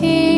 [0.00, 0.37] king.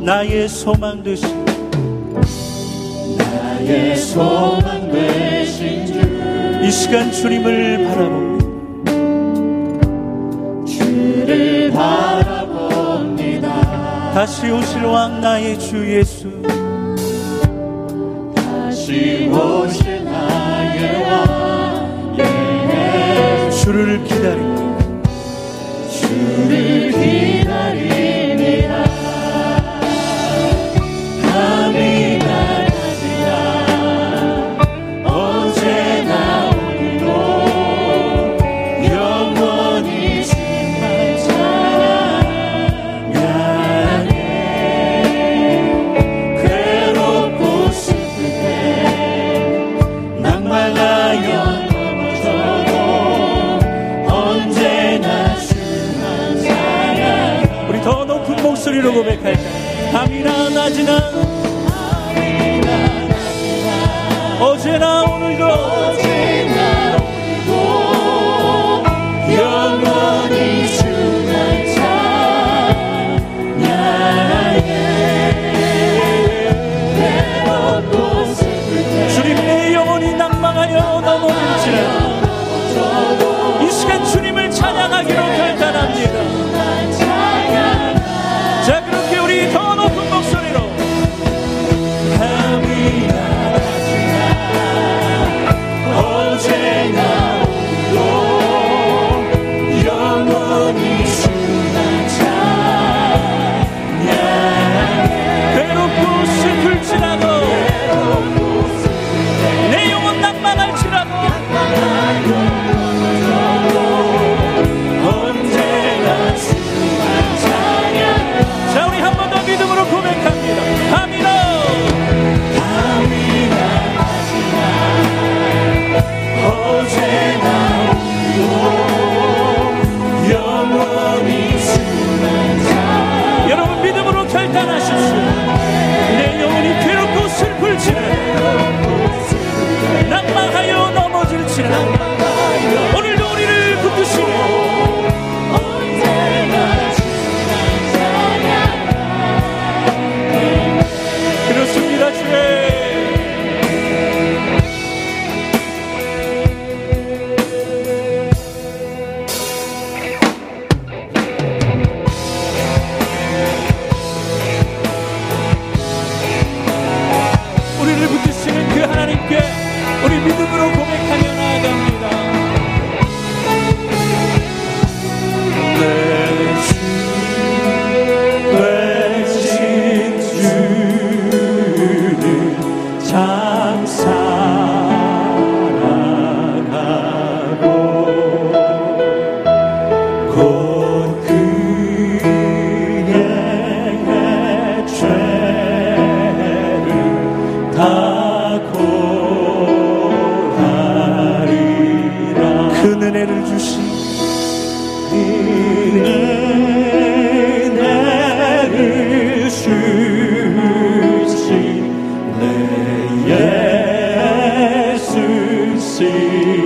[0.00, 1.44] 나의 소망 되신
[3.18, 6.00] 나의 소망 되신 주
[6.62, 8.44] 이 시간 주님을 바라봅니다.
[10.66, 13.48] 주를 바라봅니다.
[14.12, 16.30] 다시 오실 왕 나의 주 예수.
[18.34, 22.16] 다시 오실 나의 왕
[23.48, 23.62] 예수.
[23.64, 24.78] 주를 기다립니다.
[25.90, 27.29] 주를 기다립니다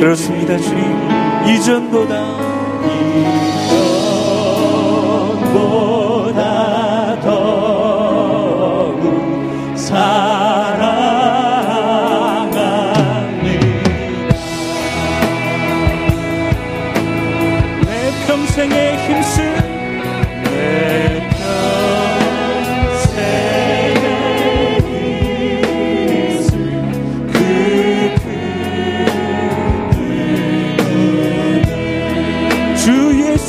[0.00, 0.84] 그렇습니다 주님.
[1.48, 2.47] 이전보다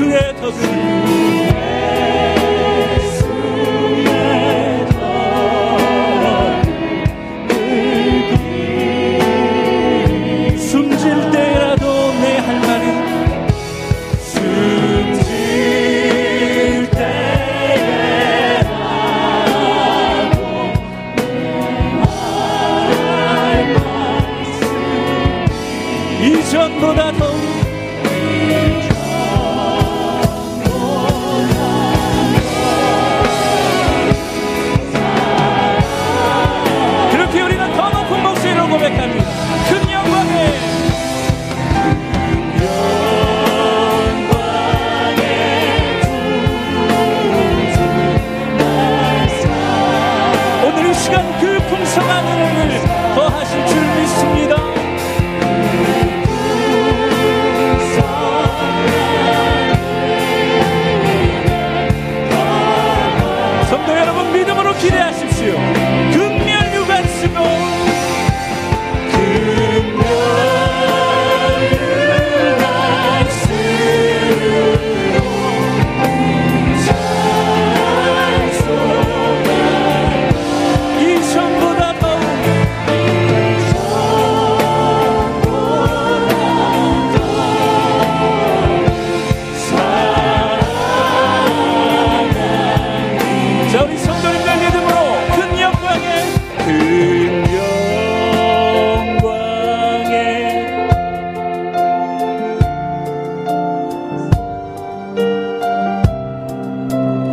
[0.00, 2.29] let us live.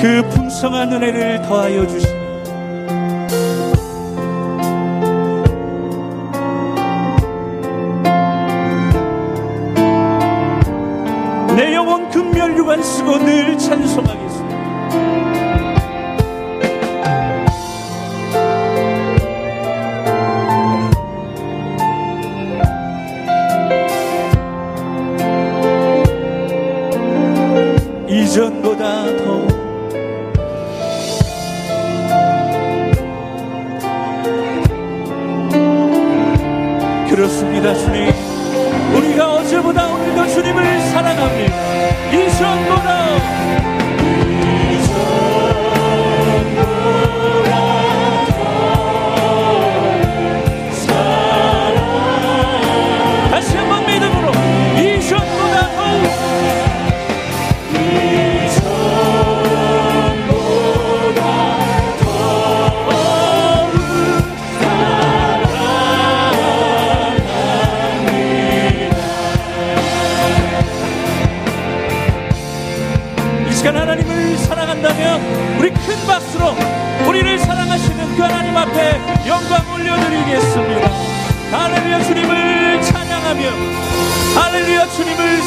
[0.00, 2.06] 그 풍성한 은혜를 더하여 주시.
[11.54, 14.40] 내 영혼 금멸류관 쓰고 늘 찬송하겠소.
[28.08, 29.59] 이전보다 더
[37.10, 38.08] 그렇습니다 주님.
[38.94, 41.56] 우리가 어제보다 오늘도 주님을 사랑합니다.
[42.12, 43.00] 이전보다.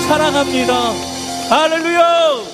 [0.08, 0.74] 사랑합니다.
[1.50, 2.54] 할렐루야!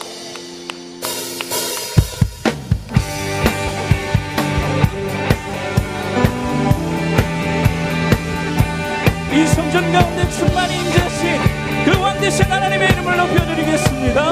[9.31, 11.39] 이 성전 가운데 충만히 임재하신
[11.85, 14.31] 그 왕 되신 하나님의 이름을 높여드리겠습니다.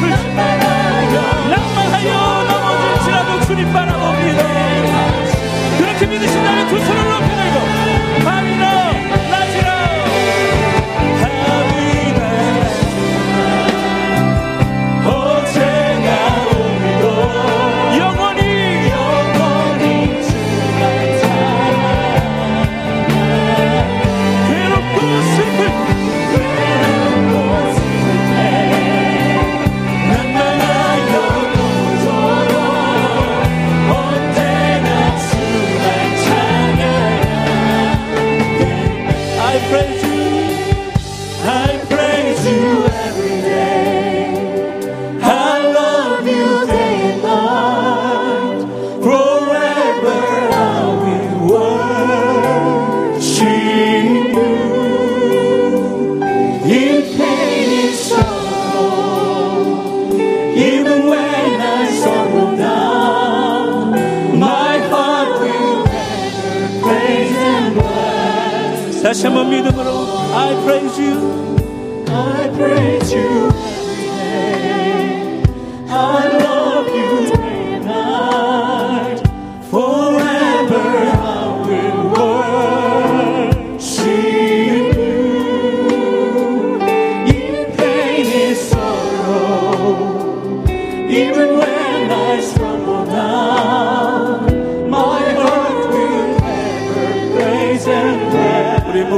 [0.00, 0.57] Please.
[69.03, 69.89] 다시 한번 믿음으로
[70.33, 71.55] I praise you
[72.09, 75.43] I praise you every day.
[75.89, 76.66] I love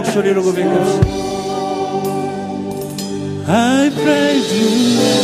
[0.10, 1.26] 목소리로 고백합시다
[3.48, 5.16] I praise you